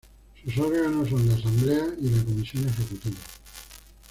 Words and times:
Sus 0.43 0.57
órganos 0.57 1.09
son 1.09 1.27
la 1.27 1.35
Asamblea 1.35 1.85
y 2.01 2.09
la 2.09 2.23
Comisión 2.23 2.67
Ejecutiva. 2.67 3.17